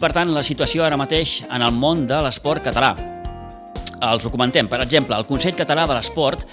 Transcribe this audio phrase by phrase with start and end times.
[0.00, 2.94] Per tant, la situació ara mateix en el món de l'esport català?
[4.00, 4.64] Els ho comentem.
[4.64, 6.46] Per exemple, el Consell Català de l'Esport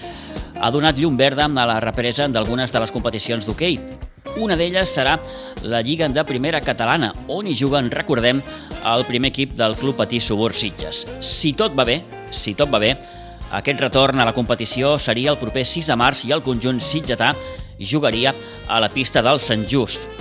[0.59, 3.79] ha donat llum verda a la represa d'algunes de les competicions d'hoquei.
[4.43, 5.15] Una d'elles serà
[5.63, 8.43] la Lliga de Primera Catalana, on hi juguen, recordem,
[8.83, 11.05] el primer equip del Club Patí Subur Sitges.
[11.23, 12.97] Si tot va bé, si tot va bé,
[13.55, 17.31] aquest retorn a la competició seria el proper 6 de març i el conjunt sitgetà
[17.79, 18.35] jugaria
[18.67, 20.16] a la pista del Sant Just.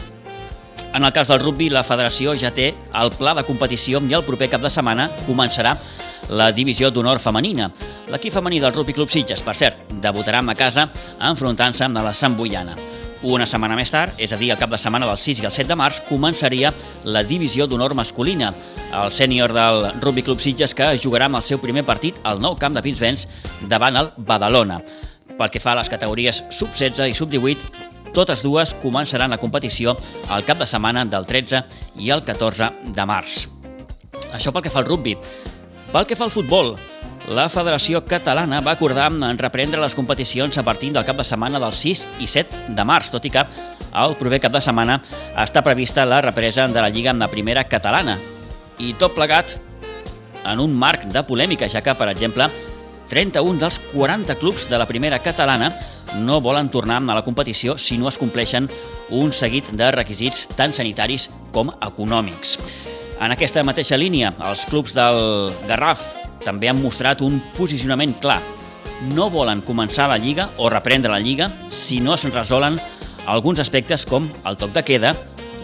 [0.96, 4.22] En el cas del rugby, la federació ja té el pla de competició i el
[4.24, 5.74] proper cap de setmana començarà
[6.32, 7.66] la divisió d'honor femenina.
[8.08, 10.86] L'equip femení del Rugby Club Sitges, per cert, debutarà a casa
[11.20, 12.78] enfrontant-se amb la Sant Boiana.
[13.28, 15.52] Una setmana més tard, és a dir, el cap de setmana del 6 i el
[15.52, 16.72] 7 de març, començaria
[17.04, 18.54] la divisió d'honor masculina.
[18.88, 22.56] El sènior del Rugby Club Sitges que jugarà amb el seu primer partit al nou
[22.56, 23.28] camp de Pinsbens
[23.68, 24.80] davant el Badalona.
[25.36, 27.85] Pel que fa a les categories sub-16 i sub-18,
[28.16, 29.92] totes dues començaran la competició
[30.32, 31.62] al cap de setmana del 13
[32.00, 33.44] i el 14 de març.
[34.32, 35.16] Això pel que fa al rugby.
[35.92, 36.74] Pel que fa al futbol,
[37.36, 41.60] la Federació Catalana va acordar en reprendre les competicions a partir del cap de setmana
[41.62, 43.44] del 6 i 7 de març, tot i que
[43.96, 44.98] el proper cap de setmana
[45.44, 48.16] està prevista la represa de la Lliga amb la primera catalana.
[48.78, 49.56] I tot plegat
[50.46, 52.48] en un marc de polèmica, ja que, per exemple,
[53.08, 55.70] 31 dels 40 clubs de la primera catalana
[56.16, 58.68] no volen tornar a la competició si no es compleixen
[59.10, 62.56] un seguit de requisits tant sanitaris com econòmics.
[63.20, 66.02] En aquesta mateixa línia, els clubs del Garraf
[66.44, 68.42] també han mostrat un posicionament clar.
[69.14, 72.78] No volen començar la Lliga o reprendre la Lliga si no es resolen
[73.26, 75.14] alguns aspectes com el toc de queda,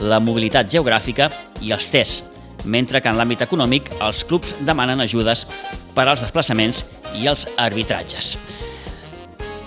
[0.00, 1.30] la mobilitat geogràfica
[1.62, 2.24] i els tests,
[2.64, 5.46] mentre que en l'àmbit econòmic els clubs demanen ajudes
[5.94, 6.84] per als desplaçaments
[7.18, 8.36] i els arbitratges.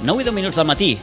[0.01, 0.95] 9 i 10 minuts del matí.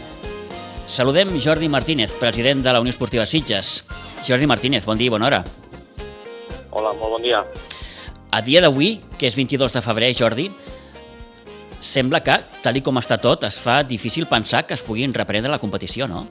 [0.92, 3.82] Saludem Jordi Martínez, president de la Unió Esportiva Sitges.
[4.26, 5.42] Jordi Martínez, bon dia i bona hora.
[6.70, 7.42] Hola, molt bon dia.
[8.32, 10.47] A dia d'avui, que és 22 de febrer, Jordi,
[11.82, 15.60] sembla que, tal com està tot, es fa difícil pensar que es puguin reprendre la
[15.60, 16.26] competició, no?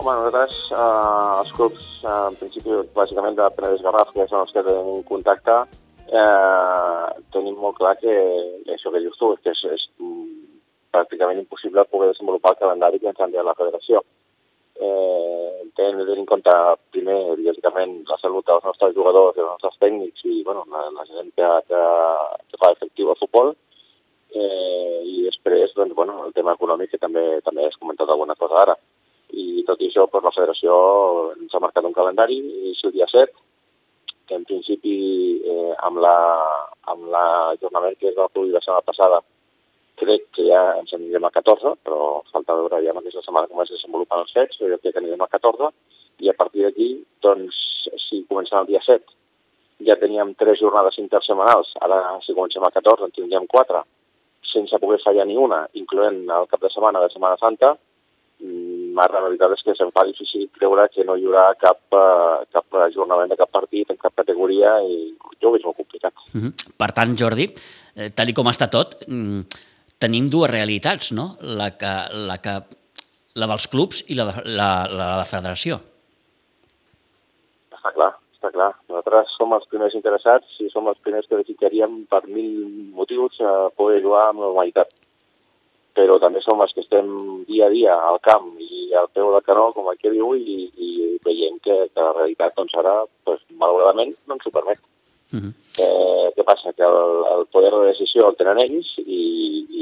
[0.00, 4.52] Home, nosaltres, eh, els clubs, eh, en principi, bàsicament de Penedès Garraf, que són els
[4.52, 5.56] que tenim contacte,
[6.10, 8.14] eh, tenim molt clar que
[8.74, 9.86] això que dius tu, que és, és
[10.90, 14.02] pràcticament impossible poder desenvolupar el calendari que ens ha enviat la federació.
[14.80, 16.54] Eh, tenen de tenir en compte
[16.94, 21.04] primer, lògicament, la salut dels nostres jugadors i dels nostres tècnics i bueno, la, la
[21.10, 21.82] gent que, que,
[22.50, 23.52] que fa efectiu el futbol.
[24.30, 28.64] Eh, i després doncs, bueno, el tema econòmic que també també has comentat alguna cosa
[28.64, 28.76] ara.
[29.30, 30.74] I tot i això doncs, la federació
[31.36, 32.40] ens ha marcat un calendari
[32.72, 33.49] és el dia 7
[34.30, 34.94] que en principi
[35.42, 36.16] eh, amb la
[36.92, 39.18] amb l'ajornament que es va produir la setmana passada
[40.00, 43.72] crec que ja ens anirem a 14, però falta veure ja aquesta setmana com es
[43.74, 45.68] desenvolupen els fets, però jo crec que anirem a 14,
[46.24, 46.88] i a partir d'aquí,
[47.26, 47.58] doncs,
[48.06, 49.18] si comencem el dia 7,
[49.88, 53.82] ja teníem tres jornades intersemanals, ara si comencem a 14 en tindríem quatre,
[54.52, 57.74] sense poder fallar ni una, incloent el cap de setmana de Setmana Santa,
[58.90, 62.44] mm, la veritat és que se'm fa difícil creure que no hi haurà cap, uh,
[62.52, 66.14] cap ajornament de cap partit en cap categoria i jo ho veig molt complicat.
[66.32, 66.46] Mhm.
[66.46, 66.76] -huh.
[66.76, 67.46] Per tant, Jordi,
[67.96, 69.40] eh, tal com està tot, mm,
[69.98, 71.36] tenim dues realitats, no?
[71.40, 72.54] La, que, la, que,
[73.34, 75.80] la dels clubs i la de la, la, la federació.
[77.76, 78.72] Està clar, està clar.
[78.88, 82.50] Nosaltres som els primers interessats i som els primers que desitjaríem per mil
[82.96, 84.88] motius a poder jugar amb normalitat.
[85.98, 87.08] Però també som els que estem
[87.48, 90.90] dia a dia al camp i al peu del canó, com aquí diu, i, i
[91.24, 92.94] veiem que, que la realitat, doncs ara,
[93.26, 94.78] pues, malauradament, no ens ho permet.
[95.30, 95.52] Uh -huh.
[95.82, 96.72] eh, què passa?
[96.72, 99.22] Que el, el poder de decisió el tenen ells i,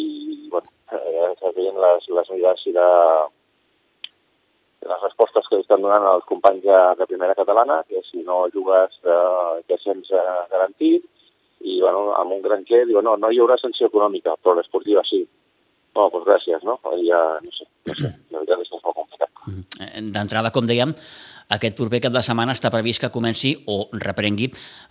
[0.00, 2.88] i bueno, eh, estàs veient les, les mirades i de,
[4.88, 8.98] les respostes que estan donant els companys de, de primera catalana, que si no jugues
[9.04, 11.04] eh, que sents eh, garantit,
[11.60, 15.02] i bueno, amb un gran què, diu, no, no hi haurà sanció econòmica, però l'esportiva
[15.08, 15.24] sí.
[15.98, 16.78] No, doncs gràcies, no?
[17.02, 19.32] Ja, no sé, no sé, la veritat és que és molt complicat.
[20.14, 20.94] D'entrada, com dèiem,
[21.56, 24.50] aquest proper cap de setmana està previst que comenci o reprengui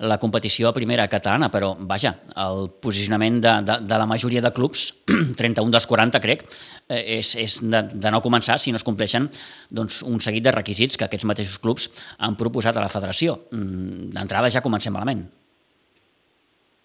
[0.10, 4.52] la competició a primera catalana, però vaja, el posicionament de, de, de la majoria de
[4.56, 4.88] clubs,
[5.40, 6.44] 31 dels 40 crec,
[6.90, 9.30] eh, és, és de, de no començar si no es compleixen
[9.70, 13.38] doncs, un seguit de requisits que aquests mateixos clubs han proposat a la federació.
[13.54, 15.28] Mm, d'entrada ja comencem malament.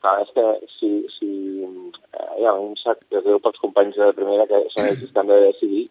[0.03, 0.45] Clar, és que
[0.77, 1.33] si, si
[1.63, 5.21] eh, hi ha un sac de greu pels companys de primera que són ells que
[5.23, 5.85] han de decidir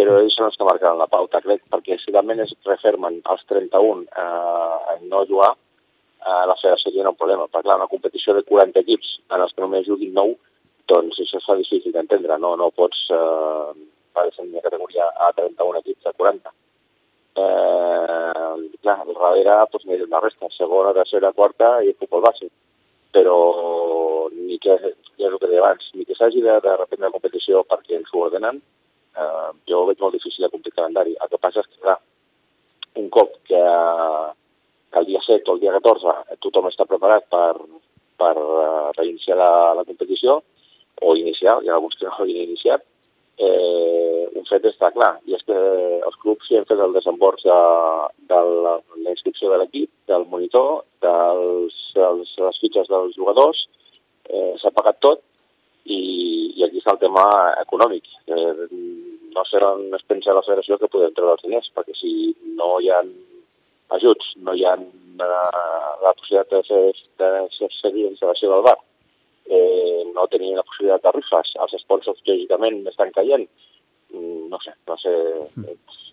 [0.00, 3.42] però ells són els que marcaran la pauta, crec, perquè si realment es refermen els
[3.50, 5.50] 31 eh, en no jugar,
[6.20, 7.48] eh, la federació tindrà un problema.
[7.48, 10.38] Perquè clar, una competició de 40 equips en els que només juguin 9,
[10.90, 13.74] doncs això fa difícil d'entendre, no, no pots eh,
[14.14, 16.54] per una categoria a 31 equips de 40.
[17.40, 22.50] Eh, clar, darrere doncs, la resta, segona, tercera, quarta i futbol base.
[23.14, 24.76] Però ni que,
[25.18, 27.98] ja és el que deia abans, ni que s'hagi de, de reprendre la competició perquè
[27.98, 28.60] ens ho ordenen,
[29.16, 31.16] eh, jo veig molt difícil de complir calendari.
[31.18, 31.98] El que passa és que, clar,
[33.00, 33.62] un cop que,
[34.92, 37.54] que el dia 7 o el dia 14 tothom està preparat per,
[38.20, 40.40] per uh, reiniciar la, la competició,
[41.00, 42.84] o iniciar, hi ha alguns que no l'havien iniciat,
[43.40, 47.42] eh, un fet està clar, i és que els clubs sí han fet el desembors
[47.46, 47.58] de,
[48.30, 53.64] de la, la inscripció de l'equip, del monitor, dels, les fitxes dels jugadors,
[54.28, 55.24] eh, s'ha pagat tot,
[55.84, 56.00] i,
[56.58, 57.24] i aquí està el tema
[57.62, 58.06] econòmic.
[58.28, 58.68] Eh,
[59.34, 62.76] no sé on es pensa la federació que podem treure els diners, perquè si no
[62.80, 63.00] hi ha
[63.96, 65.26] ajuts, no hi ha eh,
[66.04, 66.84] la possibilitat de, fer,
[67.22, 68.78] de, de seguir instal·lació del bar,
[69.50, 73.46] eh, no tenien la possibilitat de rifes, els sponsors lògicament estan caient,
[74.12, 75.14] mm, no sé, no sé,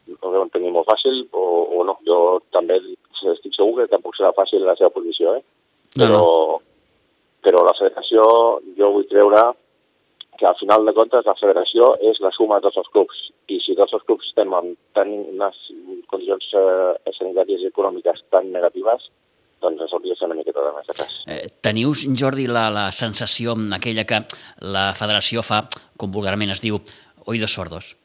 [0.08, 1.46] no deuen tenir molt fàcil o,
[1.78, 5.44] o no, jo també estic segur que tampoc serà fàcil la seva posició, eh?
[5.98, 6.60] però, no, no.
[7.46, 8.26] però la federació
[8.78, 9.44] jo vull creure
[10.38, 13.22] que al final de comptes la federació és la suma de tots els clubs.
[13.50, 15.58] I si tots els clubs estem en tan unes
[16.12, 19.08] condicions eh, sanitàries i econòmiques tan negatives,
[19.64, 21.14] doncs ens hauria de ser una miqueta de més de cas.
[21.28, 24.24] Eh, teniu, Jordi, la, la sensació aquella que
[24.76, 25.64] la federació fa,
[25.98, 26.80] com vulgarment es diu,
[27.28, 27.96] oïdos sordos?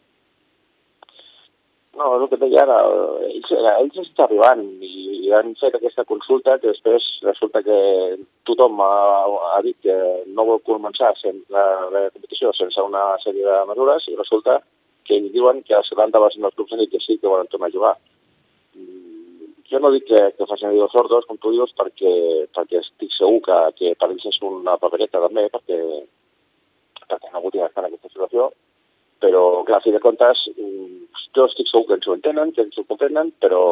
[1.92, 2.78] No, és el que deia ara,
[3.28, 4.92] ells, ells estan arribant i,
[5.28, 7.76] i han fet aquesta consulta que després resulta que
[8.48, 8.94] tothom ha,
[9.52, 9.96] ha dit que
[10.32, 11.12] no vol començar
[11.52, 14.58] la, la competició sense una sèrie de mesures i resulta
[15.04, 17.68] que ells diuen que el 70% dels clubs han dit que sí, que volen tornar
[17.68, 17.94] a jugar
[19.72, 22.12] jo no dic que, que facin oïdos sordos, com tu dius, perquè,
[22.52, 25.78] perquè estic segur que, que per ells és una papereta també, perquè,
[27.06, 28.50] perquè no voldria estar en aquesta situació,
[29.22, 32.64] però, clar, a fi de comptes, mm, jo estic segur que ens ho entenen, que
[32.66, 33.62] ens ho comprenen, però,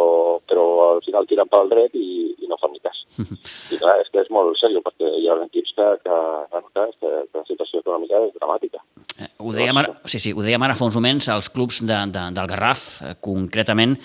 [0.49, 3.03] però al final tiren pel dret i, i no fan ni cas.
[3.75, 6.19] I clar, és que és molt seriós, perquè hi ha equips que, que,
[6.55, 8.85] que, que, que la situació econòmica és dramàtica.
[9.19, 11.99] Eh, ho, dèiem ara, sí, sí, ho dèiem ara fa uns moments, els clubs de,
[12.15, 13.99] de, del Garraf, eh, concretament,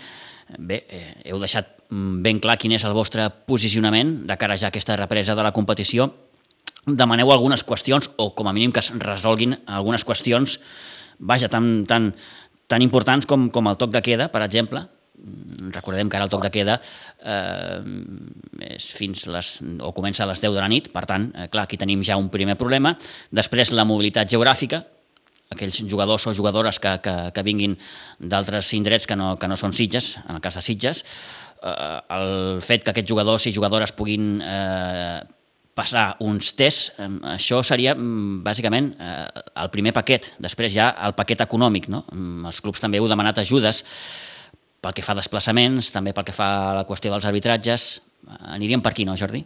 [0.58, 4.74] bé, eh, heu deixat ben clar quin és el vostre posicionament de cara ja a
[4.74, 6.12] aquesta represa de la competició.
[6.86, 10.60] Demaneu algunes qüestions, o com a mínim que es resolguin algunes qüestions,
[11.20, 12.14] vaja, tan, tan,
[12.68, 14.86] tan importants com, com el toc de queda, per exemple.
[15.16, 16.76] Mm, recordem que ara el toc de queda
[17.24, 17.80] eh,
[18.76, 19.52] és fins les,
[19.82, 22.20] o comença a les 10 de la nit, per tant, eh, clar, aquí tenim ja
[22.20, 22.94] un primer problema.
[23.32, 24.84] Després, la mobilitat geogràfica,
[25.54, 27.78] aquells jugadors o jugadores que, que, que vinguin
[28.20, 31.04] d'altres indrets que no, que no són Sitges, en el cas de Sitges,
[31.62, 35.22] eh, el fet que aquests jugadors i jugadores puguin eh,
[35.76, 40.32] passar uns tests, eh, això seria mm, bàsicament eh, el primer paquet.
[40.42, 41.90] Després ja el paquet econòmic.
[41.92, 42.06] No?
[42.12, 43.84] Mm, els clubs també heu demanat ajudes
[44.82, 47.90] pel que fa a desplaçaments, també pel que fa a la qüestió dels arbitratges.
[48.56, 49.44] Aniríem per aquí, no, Jordi?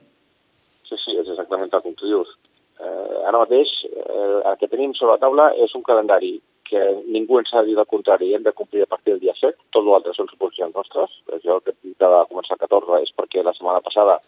[0.88, 2.36] Sí, sí, és exactament tal com tu dius.
[2.80, 6.38] Eh, ara mateix eh, el que tenim sobre la taula és un calendari
[6.70, 9.58] que ningú ens ha dit el contrari, hem de complir a partir del dia 7,
[9.74, 11.16] tot l'altre són suposicions nostres.
[11.46, 14.20] Jo que he de començar el 14 és perquè la setmana passada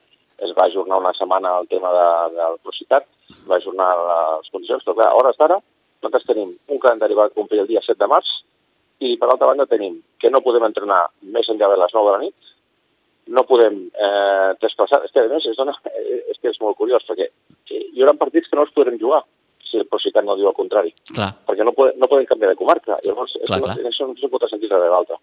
[0.42, 3.06] es va ajornar una setmana el tema de, de la velocitat,
[3.48, 5.62] va ajornar les condicions, però clar, a hores d'ara
[6.02, 8.30] nosaltres tenim un calendari va complir el dia 7 de març
[9.06, 11.04] i per altra banda tenim que no podem entrenar
[11.36, 12.51] més enllà de les 9 de la nit,
[13.32, 17.06] no podem eh, desplaçar, és que a més és, una, és que és molt curiós
[17.08, 17.30] perquè
[17.72, 19.22] hi haurà partits que no els podrem jugar,
[19.68, 20.92] si el Procicat no diu el contrari.
[21.14, 21.32] Clar.
[21.48, 22.98] Perquè no, poden, no poden canviar de comarca.
[23.06, 23.78] Llavors, clar, clar.
[23.88, 25.20] això no s'ho pot sentir de l'altre.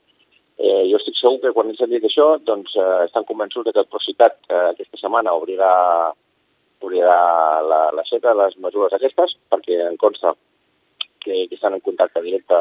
[0.59, 3.85] Eh, jo estic segur que quan ells han dit això, doncs eh, estan convençuts que
[3.85, 5.71] el Procicat eh, aquesta setmana obrirà,
[6.83, 7.19] obrirà
[7.63, 10.33] la, la seta, les mesures aquestes, perquè en consta
[11.23, 12.59] que, que estan en contacte directe,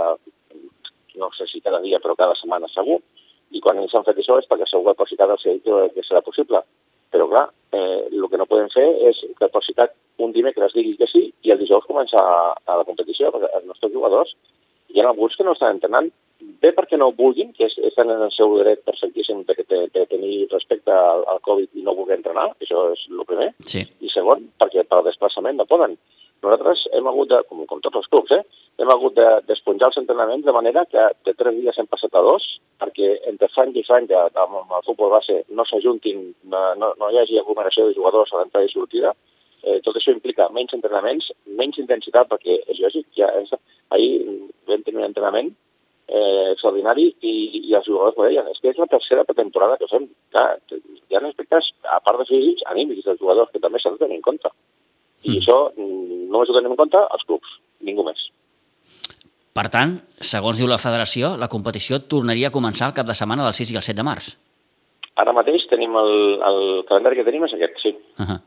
[1.18, 3.00] no sé si cada dia, però cada setmana segur,
[3.56, 5.96] i quan ells han fet això és perquè segur que el Procicat els ha dit
[5.96, 6.62] que serà possible.
[7.14, 10.98] Però clar, eh, el que no podem fer és que el Procicat un dimecres digui
[11.00, 14.36] que sí i el dijous comença a, a la competició, perquè els nostres jugadors
[14.90, 16.10] hi ha alguns que no estan entrenant
[16.62, 20.48] bé perquè no vulguin, que estan en el seu dret perfectíssim de, de, de tenir
[20.52, 23.84] respecte al, al Covid i no voler entrenar, això és el primer, sí.
[24.02, 25.98] i segon, perquè per desplaçament no poden.
[26.44, 28.44] Nosaltres hem hagut de, com, com tots els clubs, eh,
[28.82, 32.24] hem hagut de d'esponjar els entrenaments de manera que de tres dies hem passat a
[32.26, 32.46] dos,
[32.82, 37.40] perquè entre franja i franja amb el futbol base no s'ajuntin, no, no, hi hagi
[37.42, 39.16] aglomeració de jugadors a l'entrada i sortida,
[39.64, 43.54] eh, tot això implica menys entrenaments, menys intensitat, perquè és lògic, ja és,
[43.98, 44.12] ahir
[44.70, 45.54] vam tenir un entrenament
[46.08, 49.90] eh, extraordinari i, i els jugadors m'ho deien, és que és la tercera temporada que
[49.92, 50.08] fem.
[50.36, 54.06] Clar, hi ha aspectes, a part de físics, anímics dels jugadors, que també s'han de
[54.06, 54.54] tenir en compte.
[55.26, 55.38] I mm.
[55.42, 57.54] això només ho tenim en compte els clubs,
[57.88, 58.28] ningú més.
[59.58, 63.48] Per tant, segons diu la federació, la competició tornaria a començar el cap de setmana
[63.48, 64.36] del 6 i el 7 de març.
[65.18, 66.12] Ara mateix tenim el,
[66.46, 66.60] el
[66.90, 67.96] calendari que tenim és aquest, sí.
[68.22, 68.40] Uh -huh.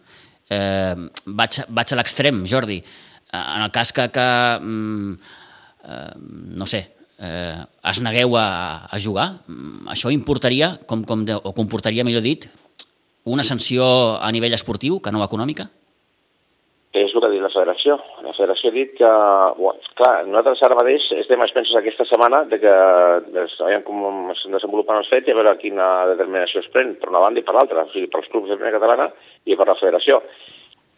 [0.54, 0.94] eh,
[1.26, 2.78] vaig, vaig a l'extrem, Jordi.
[2.78, 5.12] Eh, en el cas que, que mm,
[5.84, 6.14] eh,
[6.58, 7.58] no sé, eh,
[7.90, 12.46] es negueu a, a jugar, mm, això importaria, com, com de, o comportaria, millor dit,
[13.24, 13.84] una sanció
[14.20, 15.68] a nivell esportiu que no econòmica?
[16.92, 17.98] És el que ha dit la federació.
[18.22, 19.10] La federació ha dit que,
[19.58, 22.74] bueno, clar, nosaltres ara mateix estem expensos aquesta setmana de que
[23.64, 27.20] veiem com es desenvolupen els fets i a veure quina determinació es pren per una
[27.20, 29.10] banda i per l'altra, o sigui, pels clubs de primera catalana
[29.44, 30.20] i per la federació.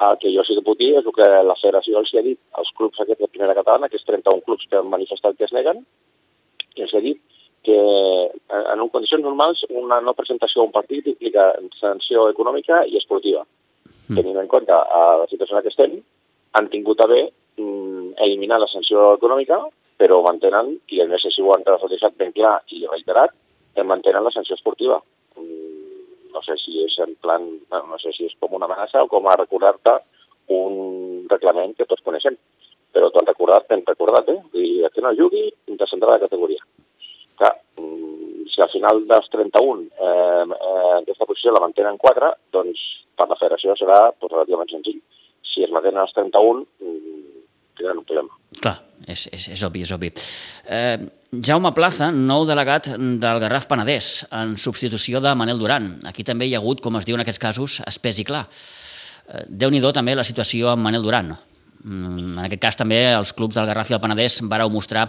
[0.02, 2.38] El que jo sí que puc dir és el que la federació els ha dit
[2.58, 5.54] als clubs aquests de primera catalana, que és 31 clubs que han manifestat que es
[5.54, 5.84] neguen,
[6.74, 7.20] i els ha dit
[7.62, 7.78] que
[8.50, 13.44] en condicions normals una no presentació a un partit implica sanció econòmica i esportiva
[14.08, 14.16] mm.
[14.16, 16.00] tenint en compte uh, la situació en què estem,
[16.58, 17.22] han tingut a bé
[17.58, 19.58] mm, eliminar la sanció econòmica,
[20.00, 23.34] però mantenen, i a més així ho han deixat ben clar i reiterat,
[23.74, 24.98] que mantenen la sanció esportiva.
[25.36, 29.08] Mm, no sé si és en plan, no sé si és com una amenaça o
[29.08, 29.98] com a recordar-te
[30.52, 32.36] un reglament que tots coneixem.
[32.92, 34.40] Però t'ho han recordat, ben recordat, eh?
[34.60, 35.46] I que no jugui,
[35.80, 36.64] descendrà de categoria.
[37.40, 42.82] Clar, mm, si al final dels 31 eh, eh, aquesta posició la mantenen 4, doncs
[43.16, 45.00] per la federació serà pues, relativament senzill.
[45.52, 46.64] Si es mantenen els 31,
[47.76, 48.38] tindran un problema.
[48.62, 50.12] Clar, és, és, és obvi, és obvi.
[50.68, 50.96] Eh,
[51.32, 55.88] Jaume Plaza, nou delegat del Garraf Penedès, en substitució de Manel Duran.
[56.08, 58.44] Aquí també hi ha hagut, com es diu en aquests casos, espès i clar.
[59.28, 61.32] Eh, Déu-n'hi-do també la situació amb Manel Duran.
[61.82, 65.08] Mm, en aquest cas també els clubs del Garraf i el Penedès vareu mostrar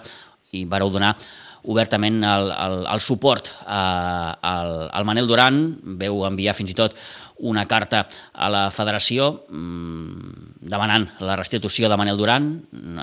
[0.54, 1.16] i vareu donar
[1.64, 5.62] obertament el, el, el suport a, al, Manel Duran,
[6.00, 6.98] veu enviar fins i tot
[7.44, 8.04] una carta
[8.34, 12.52] a la federació mmm, demanant la restitució de Manel Duran,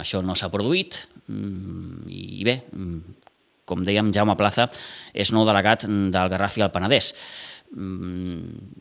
[0.01, 2.61] això no s'ha produït, mmm, i bé,
[3.71, 4.69] com dèiem, Jaume Plaza
[5.15, 7.13] és nou delegat del Garraf i el Penedès.
[7.71, 8.81] Mm,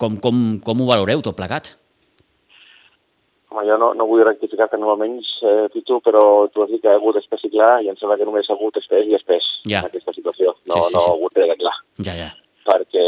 [0.00, 1.74] com, com, com ho valoreu tot plegat?
[3.56, 6.22] Home, jo no, no vull rectificar que normalment, eh, Pitu, però
[6.52, 8.52] tu has dit que ha hagut espès i clar i em sembla que només ha
[8.52, 9.80] hagut espès i espès ja.
[9.80, 10.52] en aquesta situació.
[10.68, 11.06] No, sí, sí, no sí.
[11.06, 11.74] ha hagut de clar.
[12.04, 12.28] Ja, ja.
[12.66, 13.04] Perquè,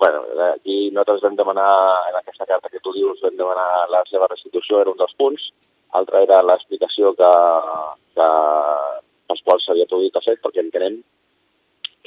[0.00, 1.68] bueno, aquí nosaltres vam demanar,
[2.08, 5.50] en aquesta carta que tu dius, vam demanar la seva restitució, era un dels punts.
[6.00, 7.32] Altra era l'explicació que,
[8.16, 8.28] que
[9.28, 11.02] pels quals s'havia produït el fet, perquè entenem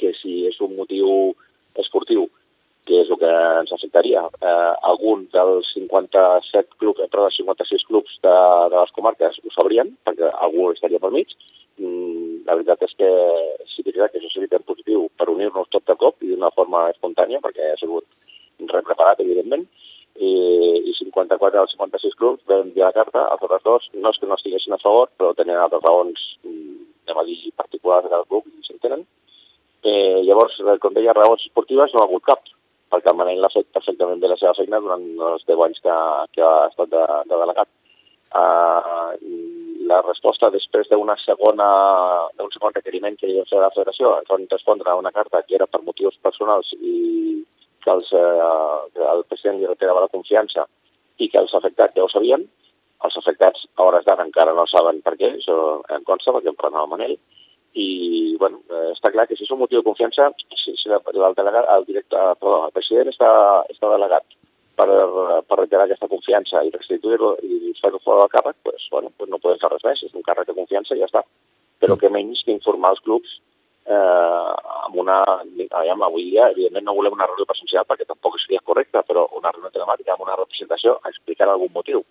[0.00, 1.36] que si és un motiu
[1.78, 2.26] esportiu
[2.86, 3.30] que és el que
[3.60, 4.24] ens afectaria.
[4.40, 8.36] Eh, algun dels 57 clubs, però dels 56 clubs de,
[8.72, 11.34] de les comarques ho sabrien, perquè algú estaria pel mig.
[11.78, 13.10] Mm, la veritat és que
[13.70, 16.88] sí que que això seria ben positiu per unir-nos tot de cop i d'una forma
[16.90, 18.06] espontània, perquè ha sigut
[18.58, 19.66] repreparat, evidentment,
[20.18, 20.32] i,
[20.90, 24.26] i 54 dels 56 clubs vam enviar la carta, els altres dos no és que
[24.26, 28.26] no estiguessin a favor, però tenien altres raons, mm, anem a dir, particulars de cada
[28.26, 29.06] club, i s'entenen.
[29.86, 32.42] Eh, llavors, com deia, raons esportives no ha hagut cap,
[32.92, 35.96] perquè el Manel l'ha fet perfectament bé la seva feina durant els 10 anys que,
[36.36, 37.70] que ha estat de, de delegat.
[38.28, 39.16] Uh,
[39.88, 44.90] la resposta després d'un segon requeriment que hi va fer la federació ens van respondre
[44.90, 47.40] a una carta que era per motius personals i
[47.84, 50.66] que els, que el president li retirava la confiança
[51.18, 52.44] i que els afectats ja ho sabien.
[53.06, 55.56] Els afectats a hores d'ara encara no saben per què, això
[55.94, 57.16] em consta perquè em el Manel,
[57.78, 61.34] i bueno, eh, està clar que si és un motiu de confiança, si, si el,
[61.38, 63.30] delegat, el, director, perdó, el president està,
[63.70, 64.26] està delegat
[64.78, 64.88] per,
[65.46, 69.40] per reiterar aquesta confiança i restituir-lo i fer-lo fora del càrrec, pues, bueno, pues no
[69.42, 71.22] podem fer res més, és un càrrec de confiança i ja està.
[71.78, 73.38] Però que menys que informar els clubs
[73.86, 74.52] eh,
[74.88, 75.22] amb una...
[75.78, 79.54] Aviam, avui dia, evidentment, no volem una reunió presencial perquè tampoc seria correcta, però una
[79.54, 82.02] reunió telemàtica amb una representació a explicar algun motiu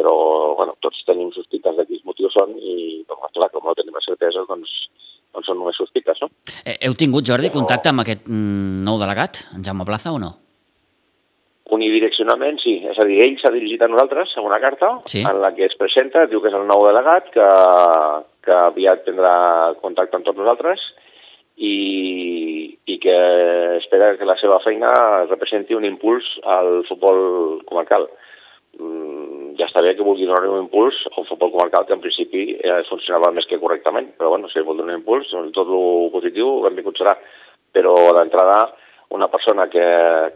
[0.00, 0.16] però
[0.56, 4.46] bueno, tots tenim sospites de quins motius són i, doncs, clar, com no tenim certesa,
[4.48, 4.72] doncs,
[5.34, 6.30] doncs són només sospites, no?
[6.64, 10.32] Eh, heu tingut, Jordi, contacte amb aquest mm, nou delegat, en Jaume Plaza, o no?
[11.70, 12.80] Unidireccionalment, sí.
[12.90, 15.20] És a dir, ell s'ha dirigit a nosaltres amb una carta Sí.
[15.22, 17.46] en la que es presenta, diu que és el nou delegat, que,
[18.46, 19.34] que aviat tindrà
[19.84, 20.82] contacte amb tots nosaltres
[21.60, 23.16] i, i que
[23.76, 24.90] espera que la seva feina
[25.28, 28.08] representi un impuls al futbol comarcal.
[28.80, 32.02] Mm, ja està bé que vulgui donar un impuls a un futbol comarcal que en
[32.02, 35.68] principi eh, funcionava més que correctament, però bueno, si vol donar un impuls, doncs tot
[35.68, 37.16] el positiu benvingut serà.
[37.70, 38.64] Però d'entrada,
[39.14, 39.84] una persona que,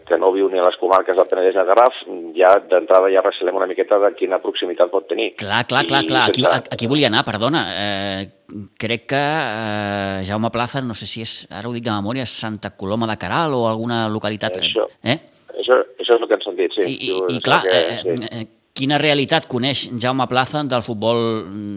[0.06, 1.98] que no viu ni a les comarques del Penedès ni del Garraf,
[2.36, 5.32] ja d'entrada ja recelem una miqueta de quina proximitat pot tenir.
[5.40, 6.24] Clar, clar, clar, I clar.
[6.28, 7.64] Aquí, aquí volia anar, perdona.
[7.74, 12.26] Eh, crec que eh, Jaume Plaza, no sé si és, ara ho dic de memòria,
[12.26, 14.58] Santa Coloma de Caral o alguna localitat.
[14.62, 14.90] Això.
[15.02, 15.18] Eh?
[15.54, 16.90] Això, això és el que hem sentit, sí.
[16.90, 18.30] I, i, i clar, que, eh, sí.
[18.30, 21.20] eh, quina realitat coneix Jaume Plaza del futbol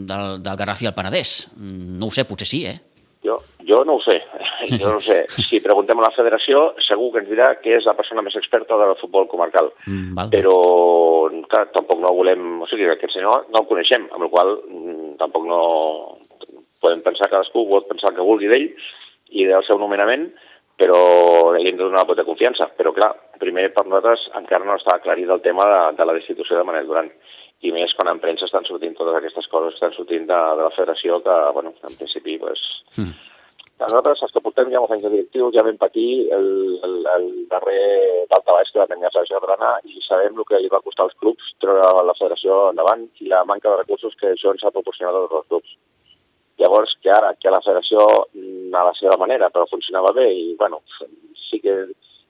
[0.10, 1.34] del, del Garraf i el Penedès?
[1.56, 2.80] Mm, No ho sé, potser sí, eh?
[3.26, 3.36] Jo,
[3.68, 4.18] jo no ho sé,
[4.72, 5.20] jo no ho sé.
[5.50, 8.80] Si preguntem a la federació, segur que ens dirà que és la persona més experta
[8.82, 9.70] del futbol comarcal.
[9.86, 10.34] Mm, val.
[10.34, 10.56] Però,
[11.52, 12.64] clar, tampoc no volem...
[12.66, 15.62] O sigui, aquest senyor no el coneixem, amb la qual mm, tampoc no...
[16.82, 18.68] Podem pensar cadascú, pot pensar el que vulgui d'ell
[19.34, 20.28] i del seu nomenament,
[20.78, 21.00] però
[21.56, 22.68] li hem de donar la de confiança.
[22.78, 23.10] Però, clar,
[23.42, 26.90] primer per nosaltres encara no està aclarit el tema de, de la destitució de Manel
[26.90, 27.10] Duran
[27.66, 30.68] i més quan en premsa estan sortint totes aquestes coses que estan sortint de, de
[30.68, 32.62] la federació que, bueno, en principi, pues,
[32.98, 33.16] mm.
[33.82, 36.52] nosaltres, els que portem ja molts anys de directiu, ja vam patir el,
[36.86, 40.72] el, el darrer baix que va tenir la Federació Catalana i sabem el que li
[40.72, 44.54] va costar als clubs treure la federació endavant i la manca de recursos que això
[44.54, 45.78] ens ha proporcionat a tots els clubs.
[46.58, 50.54] Llavors, que ara, que la federació mm, a la seva manera, però funcionava bé i,
[50.60, 50.82] bueno,
[51.50, 51.80] sí que...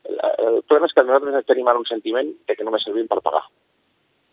[0.07, 3.21] El, el problema és que nosaltres tenim ara un sentiment de que només servim per
[3.21, 3.43] pagar.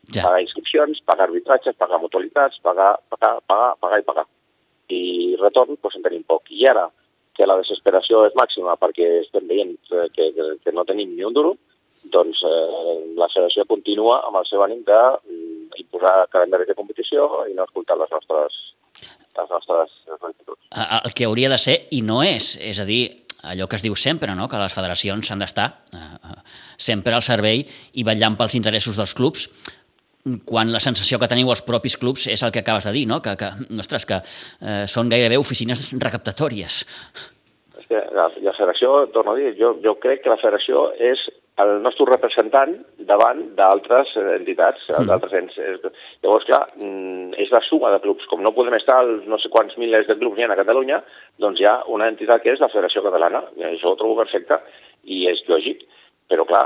[0.08, 0.22] Ja.
[0.24, 4.26] Pagar inscripcions, pagar arbitratges, pagar mutualitats, pagar, pagar, pagar, pagar i pagar.
[4.92, 5.02] I
[5.40, 6.48] retorn, doncs en tenim poc.
[6.52, 6.88] I ara,
[7.36, 11.36] que la desesperació és màxima perquè estem veient que, que, que no tenim ni un
[11.36, 11.54] duro,
[12.12, 17.26] doncs eh, la federació continua amb el seu ànim de mm, imposar calendaris de competició
[17.48, 18.60] i no escoltar les nostres,
[19.08, 19.96] les nostres.
[21.04, 23.96] El que hauria de ser i no és, és a dir, allò que es diu
[23.96, 24.48] sempre, no?
[24.48, 26.36] que les federacions han d'estar eh, eh
[26.76, 27.62] sempre al servei
[27.94, 29.46] i vetllant pels interessos dels clubs,
[30.48, 33.20] quan la sensació que teniu els propis clubs és el que acabes de dir, no?
[33.22, 36.80] que, que, ostres, que eh, són gairebé oficines recaptatòries.
[37.78, 41.28] És que la, la federació, torno a dir, jo, jo crec que la federació és
[41.62, 42.72] el nostre representant
[43.06, 45.06] davant d'altres entitats, mm.
[45.06, 45.58] d'altres ens.
[46.24, 48.26] Llavors, clar, mm, és la suma de clubs.
[48.30, 51.02] Com no podem estar als no sé quants milers de clubs hi ha a Catalunya,
[51.38, 53.44] doncs hi ha una entitat que és la Federació Catalana.
[53.60, 54.58] I això ho trobo perfecte
[55.04, 55.84] i és lògic.
[56.30, 56.64] Però, clar,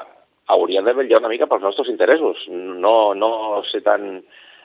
[0.54, 3.30] hauria de vetllar una mica pels nostres interessos, no, no
[3.68, 4.22] ser tan,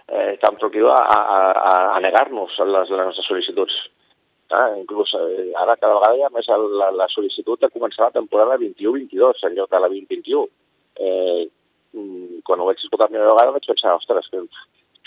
[0.08, 3.76] eh, tan procliu a, a, a negar-nos les, les nostres sol·licituds.
[4.54, 8.18] Ah, inclús eh, ara cada vegada hi ha més la, la sol·licitud de començar la
[8.20, 10.44] temporada 21-22 en lloc de la 20-21.
[11.02, 11.48] Eh,
[11.98, 14.44] mm, quan ho vaig escoltar la primera vegada vaig pensar, ostres, que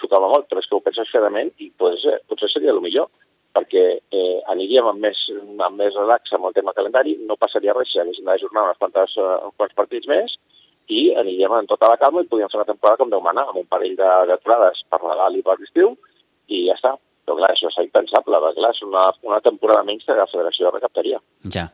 [0.02, 3.08] xocava molt, però és que ho penses fredament i potser, potser seria el millor,
[3.56, 5.22] perquè eh, aniríem amb més,
[5.68, 9.16] amb més relax amb el tema calendari, no passaria res si haguéssim d'ajornar unes quantes,
[9.22, 10.36] uh, uns quants partits més,
[10.92, 13.62] i aniríem en tota la calma i podíem fer una temporada com Déu mana, amb
[13.62, 15.94] un parell de deturades per Nadal i per l'estiu,
[16.52, 16.96] i ja està.
[17.26, 20.70] Però clar, això és impensable, perquè clar, és una, una temporada menys que la federació
[20.70, 21.18] recaptaria.
[21.56, 21.66] Ja.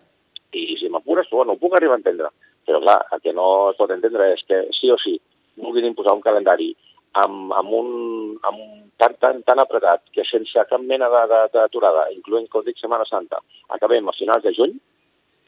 [0.52, 2.32] I si m'apures, bueno, ho puc arribar a entendre.
[2.66, 5.18] Però clar, el que no es pot entendre és que sí o sí
[5.60, 6.70] vulguin imposar un calendari
[7.20, 7.90] amb, amb, un,
[8.48, 11.10] amb un tan, tan, tan apretat que sense cap mena
[11.52, 13.42] d'aturada, incloent, com dic, Setmana Santa,
[13.76, 14.78] acabem a finals de juny,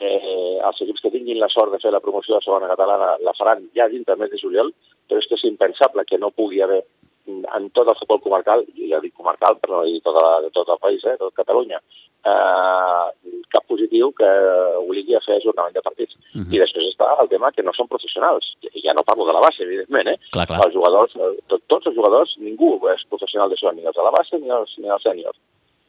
[0.00, 3.36] eh, els equips que tinguin la sort de fer la promoció de segona catalana la
[3.38, 4.72] faran ja dins del mes de juliol,
[5.08, 6.82] però és que és impensable que no pugui haver
[7.26, 10.68] en tot el futbol comarcal, i ja dic comarcal, però no dir tot, la, tot
[10.68, 11.80] el país, eh, tot Catalunya,
[12.24, 14.28] eh, cap positiu que
[14.80, 16.14] obligui a fer ajornament de partits.
[16.14, 16.44] Uh mhm.
[16.44, 16.54] -huh.
[16.54, 18.44] I després està el tema que no són professionals.
[18.84, 20.18] Ja no parlo de la base, evidentment, eh?
[20.32, 20.60] Clar, clar.
[20.64, 24.10] Els jugadors, eh, tot, tots els jugadors, ningú és professional d'això, ni els de la
[24.10, 25.38] base ni els, ni els sèniors.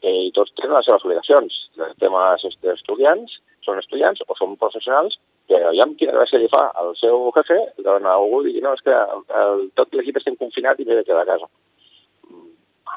[0.02, 1.69] Eh, I tots tenen les seves obligacions.
[1.78, 5.17] El tema estudiants, són estudiants o són professionals
[5.49, 8.93] que aviam quina gràcia li fa al seu jefe de algú digui no, és que
[8.93, 11.49] el, el, tot l'equip estem confinat i m'he de quedar a casa.
[12.29, 12.47] Mm,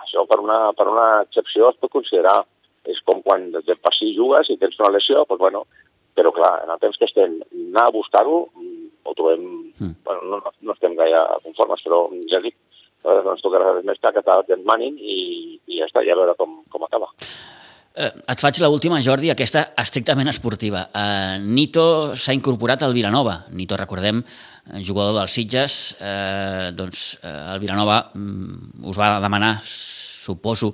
[0.04, 2.40] això per una, per una excepció es pot considerar.
[2.88, 5.66] És com quan de passi jugues i tens una lesió, doncs bueno,
[6.16, 9.44] però clar, en el temps que estem anar a buscar-ho, mm, ho trobem,
[9.76, 9.92] mm.
[10.06, 12.56] bueno, no, no estem gaire conformes, però ja dic,
[13.04, 15.18] no ens tocarà res més que acatar que ens manin i,
[15.68, 17.12] i ja està, ja veure com, com acaba.
[17.98, 20.84] Eh, et faig l'última, Jordi, aquesta estrictament esportiva.
[20.94, 23.40] Eh, Nito s'ha incorporat al Vilanova.
[23.50, 25.96] Nito, recordem, eh, jugador dels Sitges.
[25.98, 30.70] Eh, doncs eh, el Vilanova mm, us va demanar, suposo,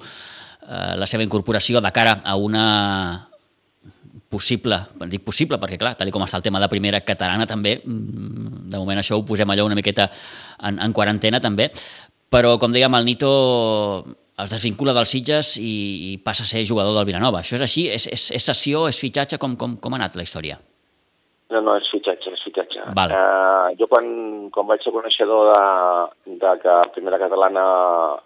[0.68, 3.30] eh, la seva incorporació de cara a una
[4.28, 4.76] possible,
[5.08, 8.82] dic possible perquè clar, tal com està el tema de primera catalana també, mm, de
[8.82, 10.10] moment això ho posem allò una miqueta
[10.60, 11.70] en, en quarantena també,
[12.28, 13.32] però com dèiem el Nito
[14.42, 15.72] es desvincula dels Sitges i,
[16.10, 17.44] i passa a ser jugador del Vilanova.
[17.44, 17.86] Això és així?
[17.94, 19.38] És, és, és sessió, és fitxatge?
[19.42, 20.58] Com, com, com ha anat la història?
[21.54, 22.82] No, no, és fitxatge, és fitxatge.
[22.98, 23.14] Vale.
[23.14, 24.06] Uh, jo quan,
[24.54, 27.64] quan vaig ser coneixedor de, de que Primera Catalana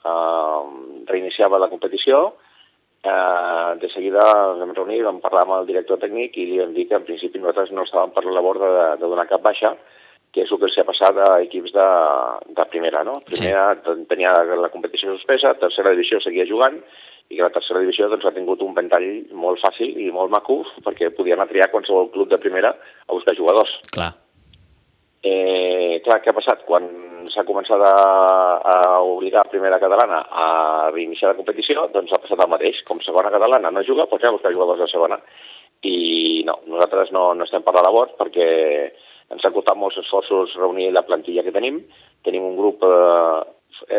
[0.08, 0.62] uh,
[1.10, 4.24] reiniciava la competició, uh, de seguida
[4.62, 7.42] vam reunir, vam parlar amb el director tècnic i li vam dir que en principi
[7.42, 9.74] nosaltres no estàvem per la labor de, de donar cap baixa,
[10.32, 11.88] que és el que s'ha passat a equips de,
[12.56, 13.18] de primera, no?
[13.26, 13.94] Primera sí.
[14.10, 16.78] tenia la competició suspesa, tercera divisió seguia jugant,
[17.28, 20.62] i que la tercera divisió doncs, ha tingut un ventall molt fàcil i molt maco
[20.84, 23.74] perquè podia anar a triar qualsevol club de primera a buscar jugadors.
[23.92, 24.14] Clar.
[25.28, 26.62] Eh, clar, què ha passat?
[26.64, 26.86] Quan
[27.32, 27.94] s'ha començat a,
[28.62, 30.46] a obligar primera catalana a
[30.94, 32.80] reiniciar la competició, doncs ha passat el mateix.
[32.88, 35.18] Com segona catalana no juga, doncs ja buscar jugadors de segona.
[35.84, 38.48] I no, nosaltres no, no estem per la labor perquè
[39.34, 41.82] ens ha costat molts esforços reunir la plantilla que tenim.
[42.24, 43.42] Tenim un grup eh,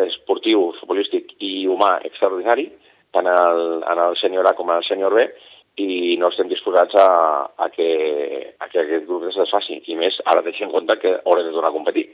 [0.05, 2.67] esportiu, futbolístic i humà extraordinari,
[3.15, 5.29] tant el, en el sènior A com en el sènior B,
[5.79, 7.07] i no estem disposats a,
[7.55, 7.87] a, que,
[8.59, 11.55] a que aquest grup es desfaci, i més ara deixem en compte que haurem de
[11.55, 12.09] tornar a competir.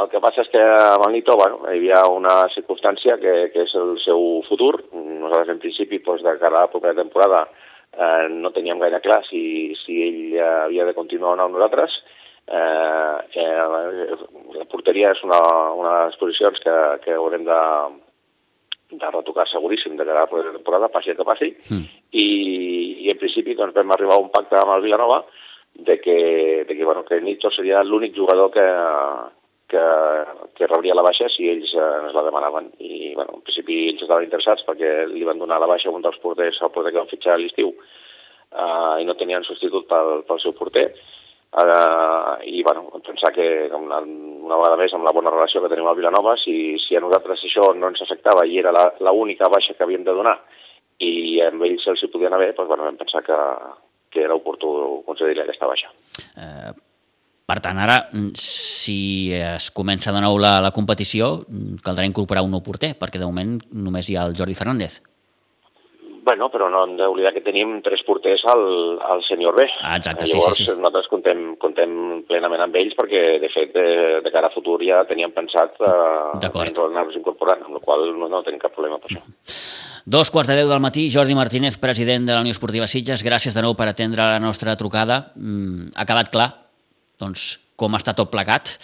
[0.00, 3.62] El que passa és que amb el Nito bueno, hi havia una circumstància que, que
[3.62, 4.72] és el seu futur.
[4.90, 7.44] Nosaltres, en principi, doncs, de cara a la propera temporada,
[7.94, 9.42] eh, no teníem gaire clar si,
[9.84, 11.94] si ell havia de continuar o no amb nosaltres.
[12.44, 13.62] Eh, eh,
[14.58, 15.40] la porteria és una,
[15.72, 17.60] una de les posicions que, que haurem de,
[18.92, 21.86] de retocar seguríssim de cara a la temporada, passi el que passi, mm.
[22.12, 22.26] i,
[23.06, 25.24] i en principi doncs, vam arribar a un pacte amb el Vilanova
[25.74, 28.66] de que, de que, bueno, que Nito seria l'únic jugador que,
[29.68, 29.82] que,
[30.54, 32.70] que rebria la baixa si ells eh, ens la demanaven.
[32.78, 36.04] I, bueno, en principi ells estaven interessats perquè li van donar la baixa a un
[36.04, 37.74] dels porters, el porter que van fitxar a l'estiu,
[38.52, 40.90] eh, i no tenien substitut pel, pel seu porter.
[41.54, 45.86] Uh, i bueno, pensar que una, una vegada més amb la bona relació que tenim
[45.86, 48.72] a Vilanova, si, si a nosaltres això no ens afectava i era
[49.06, 50.34] l'única baixa que havíem de donar
[50.98, 53.38] i amb ells se'ls hi podien haver, doncs, bueno, vam pensar que,
[54.10, 54.72] que era oportú
[55.06, 55.94] concedir-li aquesta baixa.
[56.34, 56.74] Uh,
[57.46, 58.00] per tant, ara,
[58.40, 61.44] si es comença de nou la, la competició,
[61.86, 65.02] caldrà incorporar un nou porter, perquè de moment només hi ha el Jordi Fernández.
[66.24, 68.62] Bueno, però no hem d'oblidar que tenim tres porters al,
[69.04, 69.66] al senyor B.
[69.82, 70.76] Ah, exacte, Llavors, sí, sí, sí.
[70.78, 75.02] nosaltres contem, contem plenament amb ells perquè, de fet, de, de cara a futur ja
[75.08, 79.20] teníem pensat eh, anar-nos incorporant, amb la qual no, no tenim cap problema per això.
[80.04, 83.56] Dos quarts de deu del matí, Jordi Martínez, president de la Unió Esportiva Sitges, gràcies
[83.56, 85.26] de nou per atendre la nostra trucada.
[85.36, 86.50] Mm, ha quedat clar,
[87.20, 88.76] doncs, com està tot plegat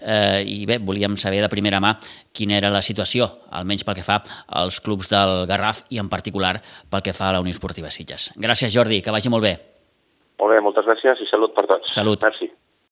[0.00, 1.94] eh, i bé, volíem saber de primera mà
[2.32, 4.22] quina era la situació, almenys pel que fa
[4.62, 6.56] als clubs del Garraf i en particular
[6.90, 8.30] pel que fa a la Unió Esportiva Sitges.
[8.36, 9.56] Gràcies Jordi, que vagi molt bé.
[10.40, 11.92] Molt bé, moltes gràcies i salut per tots.
[11.94, 12.24] Salut.
[12.24, 12.50] Merci.